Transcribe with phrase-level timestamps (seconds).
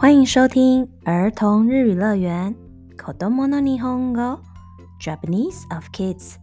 [0.00, 2.54] 欢迎收听儿童日语乐园。
[2.96, 4.40] 子供の日本语
[5.00, 6.38] Japanese of Kids。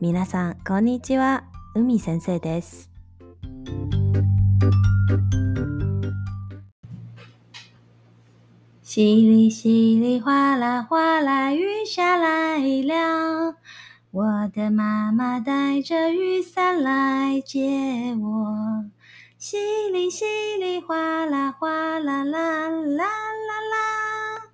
[0.00, 1.44] 皆さんこんにちは。
[1.74, 2.90] 海先生です。
[8.82, 13.56] 淅沥淅沥，哗啦哗啦，雨下来了。
[14.12, 18.84] 我的妈妈带着雨伞来接我。
[19.47, 19.57] 淅
[19.91, 20.23] 沥淅
[20.57, 24.49] 沥，哗啦哗啦啦啦啦啦。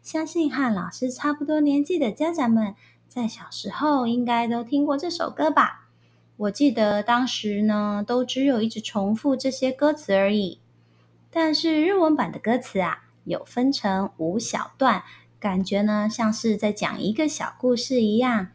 [0.00, 2.74] 相信和老师差不多年纪的家长们，
[3.06, 5.90] 在小时候应该都听过这首歌吧？
[6.38, 10.60] 我记得当时呢，都只有一直重复这些歌词而已。
[11.30, 15.02] 但是日文版的歌词啊，有分成五小段，
[15.38, 18.48] 感觉呢像是在讲一个小故事一样。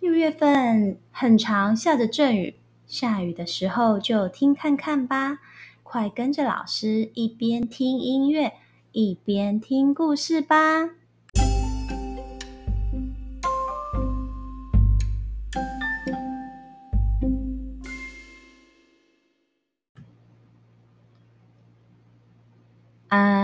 [0.00, 2.56] 六月份很长，下着阵雨，
[2.93, 5.39] 下雨的时候就听看看吧。
[5.83, 8.53] 快跟着老师一边听音乐，
[8.91, 10.91] 一边听故事吧。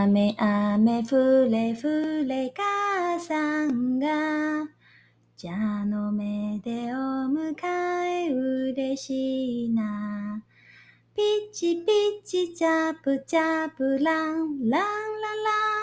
[0.08, 1.88] 雨雨降れ降
[2.28, 4.08] れ母さんが
[5.40, 7.56] 蛇の目でお迎
[8.06, 10.44] え嬉しいな
[11.16, 11.22] ピ
[11.54, 15.76] チピチチャプチャプランランララ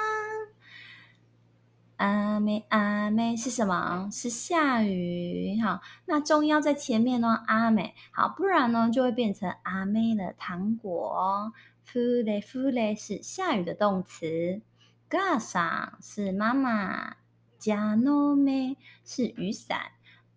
[2.04, 4.10] 雨雨是什么？
[4.10, 5.60] 是下雨。
[5.62, 7.44] 好，那重要在前面呢。
[7.46, 11.52] 雨好，不然呢就会变成雨的糖果。
[11.84, 14.62] 降れ降れ是下雨的动词，
[15.08, 17.16] 母さん是妈妈，
[17.66, 19.92] 蛇の目是雨伞。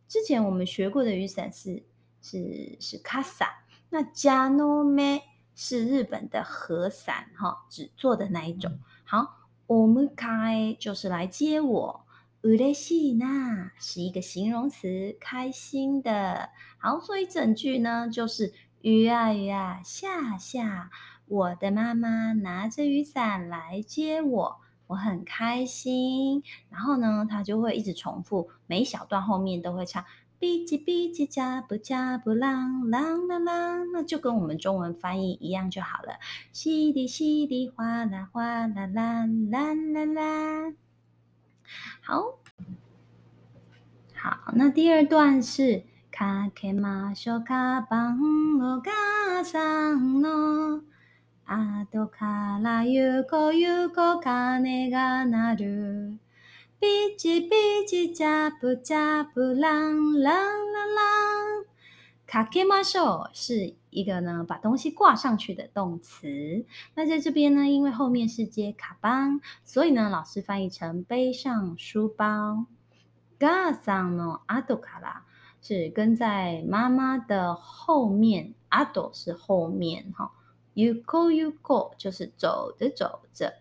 [0.07, 1.83] 之前我们学过的雨伞是
[2.21, 3.49] 是是伞，
[3.89, 5.21] 那蛇の目
[5.55, 8.79] 是日本的和伞，哈，纸做的那一种。
[9.03, 10.09] 好，お迎
[10.51, 12.05] え就是来接我，
[12.41, 16.49] 嬉しいな是一个形容词，开心的。
[16.77, 20.91] 好，所以整句呢就是雨啊雨啊下下。
[21.27, 26.43] 我的妈妈拿着雨伞来接我， 我很开心。
[26.69, 30.03] 然后呢，他就会一直重复，每一小段后面都会唱“
[30.39, 36.13] 哔叽哔叽加布加布啷啷啷啷”，那就跟我们中文翻译一样就好了。
[36.53, 40.73] 淅沥淅沥，哗啦哗啦啦啦啦啦。
[42.01, 42.39] 好，
[44.13, 45.83] 好，那第二段是“
[46.15, 48.81] かけましょうかばんお
[51.49, 51.91] 母さんの”。
[51.91, 54.89] 后からゆこゆこ钟が鸣
[55.55, 56.19] る，
[56.81, 60.85] ピチピチチャプチャプランランラ
[61.61, 61.65] ン。
[62.27, 66.65] かけましょう是一个呢，把东西挂上去的动词。
[66.95, 72.65] 那在这边呢，因为后面是接かばん，所以呢，老师翻译成背上书包。
[73.39, 75.23] 母さんの后から
[75.61, 80.31] 是跟在妈妈的后面，后是后面哈。
[80.73, 83.53] ゆこゆこ就是走着走着，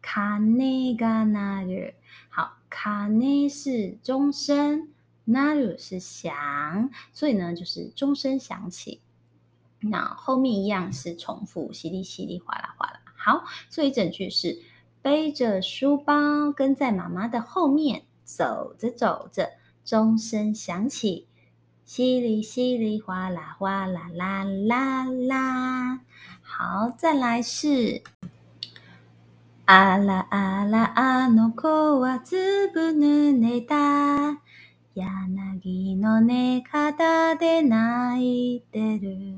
[0.00, 1.94] 钟が鸣る。
[2.30, 4.88] 好，钟是钟声，
[5.24, 9.00] 鸣る是响，所以呢就是钟声响起。
[9.80, 13.00] 那后面一样是重复，淅沥淅沥，哗啦哗啦。
[13.14, 14.58] 好，所以整句是
[15.02, 19.50] 背着书包跟在妈妈的后面，走着走着，
[19.84, 21.26] 钟声响起，
[21.86, 26.00] 淅沥淅沥，哗啦哗啦啦啦啦。
[26.42, 28.02] 好，再来是。
[29.66, 34.40] あらあらあの子はずぶぬれた。
[34.94, 39.36] 柳の根肩で泣いてる。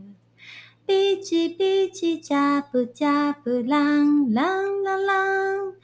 [0.87, 5.75] ピチピチチャプチャプランランララン。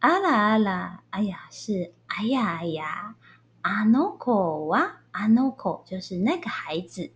[0.00, 3.14] あらあら，哎呀，是哎呀哎呀。
[3.62, 7.10] あの子は， あの子就是那个孩子。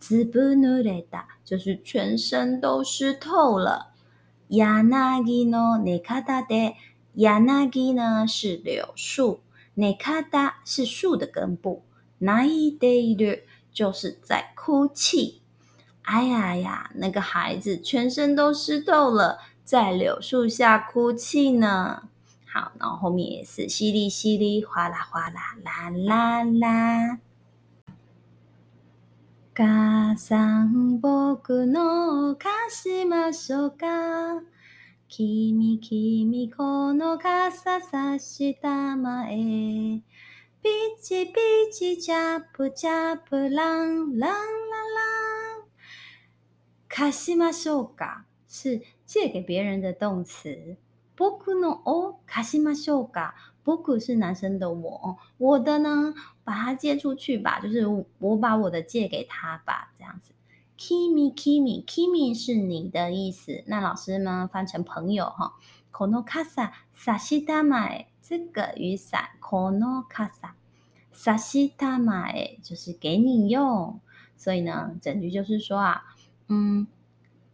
[0.00, 3.92] ずぶぬれた就是全身都湿透了。
[4.48, 6.74] 柳の根肩で，
[7.14, 7.38] 柳
[7.94, 9.42] 呢是柳树，
[9.76, 11.84] 根肩是树的根部。
[12.18, 15.40] 泣いている就是在哭泣。
[16.02, 22.08] 哎呀呀，那个孩子全身都湿透了，在柳树下哭泣呢。
[22.44, 27.18] 好，然后后面也是淅沥淅沥，哗啦哗啦，啦啦啦。
[29.59, 34.43] 母さん、仆の贷しましょうか。
[35.07, 39.33] 君、君、この伞差したまえ。
[39.33, 40.03] ピ
[41.01, 41.33] チピ
[41.73, 45.63] チ、チャップチャップ、ランランランラン。
[46.87, 50.77] 贷しましょうか是借给别人的动词。
[51.17, 53.33] 仆のを贷しましょうか。
[53.66, 57.86] 仆是男生的我，我的呢，把它借出去吧，就是
[58.18, 60.32] 我把我的借给他吧，这样子。
[60.76, 65.52] Kimi Kimi Kimi 是你的意思，那老师呢翻成朋友哈。
[65.92, 70.54] この伞差したまえ，这个雨伞，この伞
[71.12, 74.00] 差したまえ就是给你用，
[74.36, 76.02] 所以呢，整句就是说啊，
[76.48, 76.88] 嗯，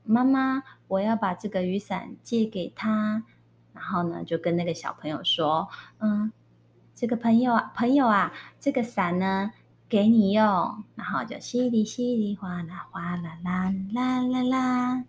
[0.05, 3.25] 妈妈，我要把这个雨伞借给他。
[3.83, 5.69] 然后呢，就跟那个小朋友说：“
[6.01, 6.33] 嗯，
[6.95, 9.53] 这个朋友啊，朋友啊，这个伞呢，
[9.89, 10.45] 给你用。”
[10.97, 15.05] 然后就淅沥淅沥，哗啦哗啦啦啦啦啦。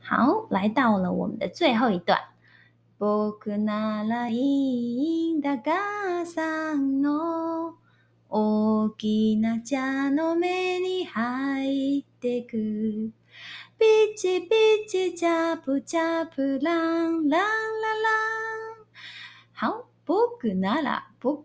[0.00, 2.18] 好，来到了我们的最后一段。
[3.00, 7.74] 仆ならいいんだ母さんの
[8.30, 13.12] 大きな蛇の目に入ってく。
[13.78, 18.86] 比吉比吉加布加布朗朗朗朗。
[19.52, 21.44] 好，仆なら仆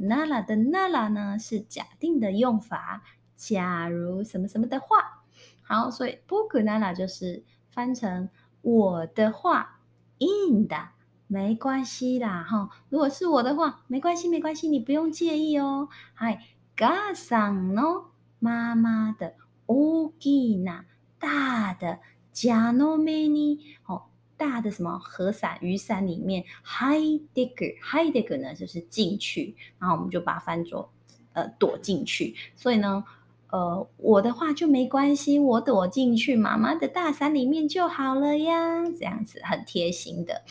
[0.00, 3.02] なら的なら呢是假定的用法，
[3.36, 5.24] 假如什么什么的话。
[5.62, 8.28] 好，所以仆なら就是翻成
[8.62, 9.80] 我的话，
[10.18, 10.88] いいんだ，
[11.26, 12.70] 没关系啦哈。
[12.88, 15.88] 如果是我的话，没关系没关系，你不用介意哦。
[16.14, 16.40] 嗨，
[16.76, 18.06] 母さんの
[18.38, 19.34] 妈妈的
[19.66, 20.84] 大きな。
[21.22, 21.98] 大的
[22.32, 24.02] 蛇の目に哦，
[24.36, 30.92] 大的什么和伞、雨伞里面入ってくる入ってくる呢，就是进去，然后我们就把它翻作
[31.32, 32.36] 呃躲进去。
[32.54, 33.02] 所以呢，
[33.50, 40.42] 呃，我的话就没关系，我躲进去妈妈的大伞里面就好了呀，这样子很贴心的。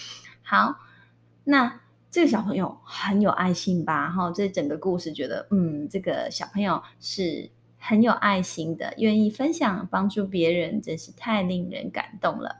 [0.43, 0.75] 好，
[1.45, 1.79] 那
[2.11, 4.09] 这个小朋友很有爱心吧？
[4.09, 7.49] 哈，这整个故事觉得，嗯，这个小朋友是。
[7.81, 12.57] 很有爱心的，愿意分享帮助别人，真是太令人感动了。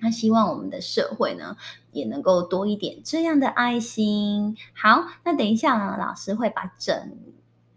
[0.00, 1.56] 那希望我们的社会呢，
[1.92, 4.56] 也能够多一点这样的爱心。
[4.74, 7.16] 好，那等一下呢，老师会把整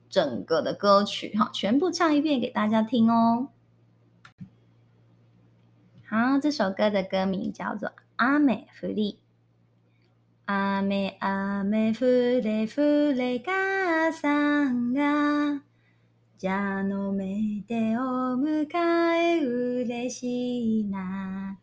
[0.10, 3.50] 整个的歌曲哈，全部唱一遍给大家听哦。
[6.06, 7.90] 好，这首歌的歌名叫做《
[8.40, 9.16] 雨降り》。
[10.48, 15.62] 雨雨降れ降れ母さんが
[16.39, 18.67] 蛇の目でお迎
[19.15, 21.59] え嬉しいな。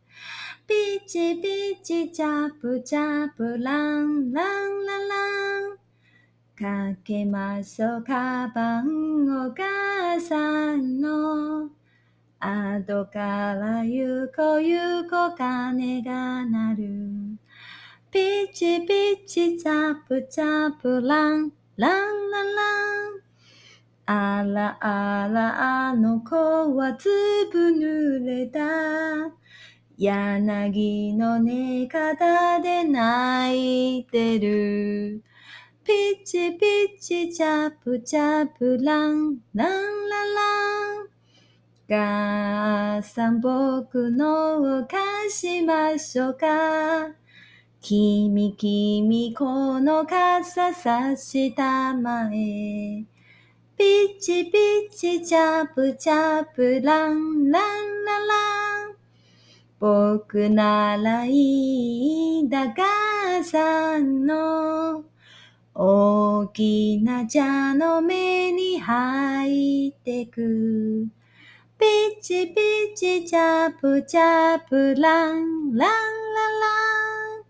[0.65, 6.93] ピチピチチャプチャプランランランラン。
[6.95, 11.69] かけましょうかばんお母さんの。
[12.39, 17.37] 后からゆこゆこ钟が鸣る。
[18.09, 23.22] ピチピチチャプチャプランランランラン。
[24.05, 26.35] あらあらあの子
[26.75, 27.09] はず
[27.51, 28.59] ぶ濡れた。
[29.97, 35.23] 柳の根肩で泣いてる。
[35.85, 41.07] ピチピチチャプチャプランランララン。
[41.87, 47.07] 母さん仆のを贷しましょうか。
[47.79, 53.12] 君君この伞差したまえ。
[53.76, 57.14] 比吉比吉加布加布朗
[57.50, 57.62] 朗
[58.04, 58.96] 朗朗，
[59.78, 65.04] 仆ならいいんだ母さんの
[65.74, 71.06] 大きな蛇の目に入ってく。
[71.78, 71.86] 比
[72.20, 77.44] 吉比吉加布加布朗朗朗朗。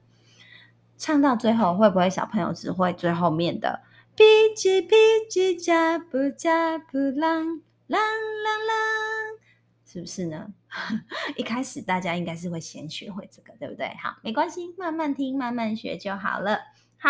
[0.99, 3.81] 唱到最后，会不会小朋友只会最后面的？
[4.16, 4.24] 皮
[4.56, 4.96] 叽皮
[5.28, 9.40] 叽加布加布朗朗朗朗，
[9.86, 10.54] 是不是呢？
[11.36, 13.88] 一开始大家应该是会先学会这个，对不对？
[14.00, 16.60] 好，没关系，慢慢听，慢慢学就好了。
[16.98, 17.10] 好。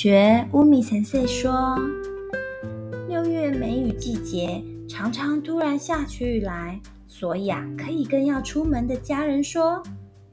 [0.00, 1.76] 学乌米先生说，
[3.08, 9.82] 六月梅雨季节常常突然下起雨来，所以啊，可以跟要出门的家人说，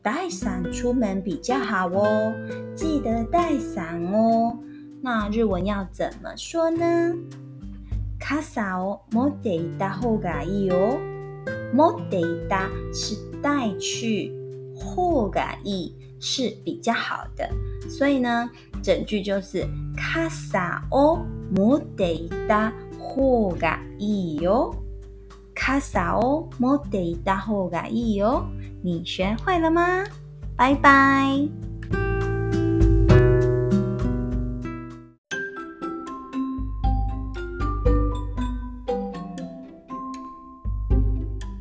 [0.02, 2.34] 带伞出门比较好哦，
[2.75, 4.58] 记得带伞哦。
[5.02, 7.16] 那日文要怎么说呢？
[8.42, 11.00] 伞を持っていた方がいいよ。
[11.74, 14.32] 持っていた是带去，
[14.75, 17.50] 方がいい是比较好的，
[17.90, 18.50] 所以呢。
[18.82, 19.68] 整句就是
[20.30, 21.20] 伞を
[21.52, 24.75] 持っていた方がいいよ。
[25.80, 28.46] 伞を持っていた方がいいよ。
[28.84, 30.04] 你学会了吗？
[30.58, 31.50] 拜拜。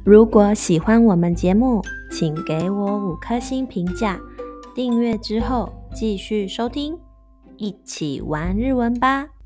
[0.04, 4.18] 如果喜欢我们节目，请给我五颗星评价。
[4.74, 6.98] 订阅之后继续收听，
[7.57, 9.36] 一起玩日文吧。